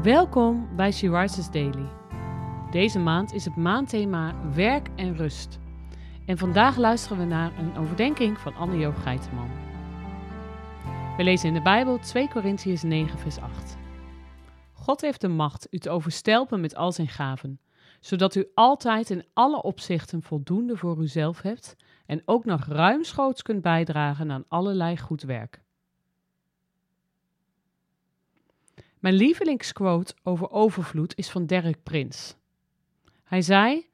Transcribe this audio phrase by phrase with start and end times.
[0.00, 1.88] Welkom bij She Rises Daily.
[2.70, 5.58] Deze maand is het maandthema werk en rust.
[6.26, 9.50] En vandaag luisteren we naar een overdenking van Anne-Joop Geiteman.
[11.16, 13.76] We lezen in de Bijbel 2 Korintiërs 9 vers 8.
[14.72, 17.60] God heeft de macht u te overstelpen met al zijn gaven,
[18.00, 23.62] zodat u altijd in alle opzichten voldoende voor uzelf hebt en ook nog ruimschoots kunt
[23.62, 25.61] bijdragen aan allerlei goed werk.
[29.02, 32.36] Mijn lievelingsquote over overvloed is van Derek Prins.
[33.24, 33.86] Hij zei: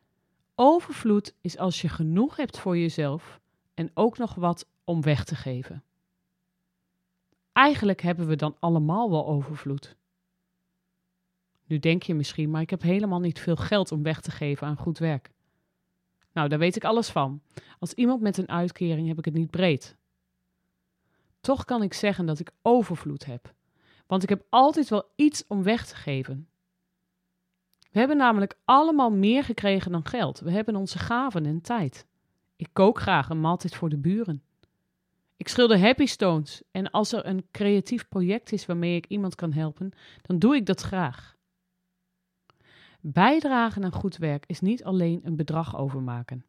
[0.54, 3.40] Overvloed is als je genoeg hebt voor jezelf
[3.74, 5.84] en ook nog wat om weg te geven.
[7.52, 9.96] Eigenlijk hebben we dan allemaal wel overvloed.
[11.64, 14.66] Nu denk je misschien, maar ik heb helemaal niet veel geld om weg te geven
[14.66, 15.30] aan goed werk.
[16.32, 17.42] Nou, daar weet ik alles van.
[17.78, 19.96] Als iemand met een uitkering heb ik het niet breed.
[21.40, 23.56] Toch kan ik zeggen dat ik overvloed heb
[24.08, 26.48] want ik heb altijd wel iets om weg te geven.
[27.90, 30.40] We hebben namelijk allemaal meer gekregen dan geld.
[30.40, 32.06] We hebben onze gaven en tijd.
[32.56, 34.42] Ik kook graag een maaltijd voor de buren.
[35.36, 39.52] Ik schilder happy stones en als er een creatief project is waarmee ik iemand kan
[39.52, 41.36] helpen, dan doe ik dat graag.
[43.00, 46.44] Bijdragen aan goed werk is niet alleen een bedrag overmaken.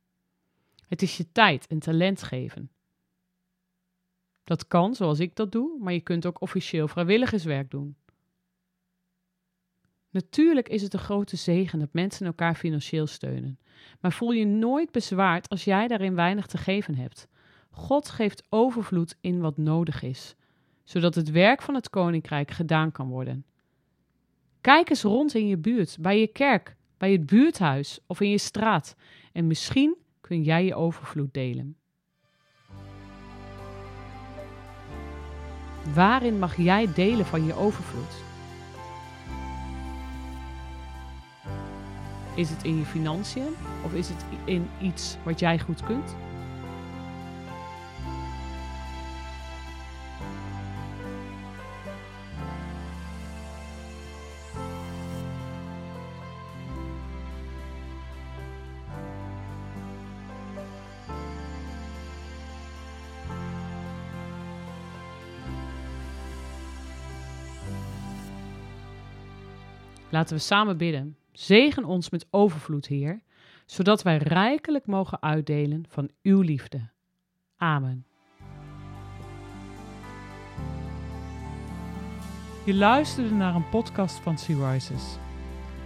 [0.87, 2.71] Het is je tijd en talent geven.
[4.49, 7.95] Dat kan, zoals ik dat doe, maar je kunt ook officieel vrijwilligerswerk doen.
[10.09, 13.59] Natuurlijk is het een grote zegen dat mensen elkaar financieel steunen,
[13.99, 17.27] maar voel je nooit bezwaard als jij daarin weinig te geven hebt.
[17.69, 20.35] God geeft overvloed in wat nodig is,
[20.83, 23.45] zodat het werk van het koninkrijk gedaan kan worden.
[24.61, 28.37] Kijk eens rond in je buurt, bij je kerk, bij het buurthuis of in je
[28.37, 28.95] straat
[29.31, 31.77] en misschien kun jij je overvloed delen.
[35.93, 38.13] Waarin mag jij delen van je overvloed?
[42.33, 46.15] Is het in je financiën of is het in iets wat jij goed kunt?
[70.09, 71.17] Laten we samen bidden.
[71.31, 73.21] Zegen ons met overvloed, Heer,
[73.65, 76.89] zodat wij rijkelijk mogen uitdelen van uw liefde.
[77.57, 78.05] Amen.
[82.65, 85.17] Je luisterde naar een podcast van Sea Rises.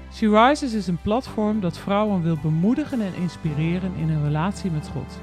[0.09, 4.87] Sea Rises is een platform dat vrouwen wil bemoedigen en inspireren in hun relatie met
[4.87, 5.19] God.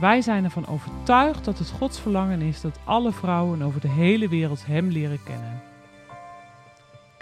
[0.00, 4.28] Wij zijn ervan overtuigd dat het Gods verlangen is dat alle vrouwen over de hele
[4.28, 5.73] wereld Hem leren kennen.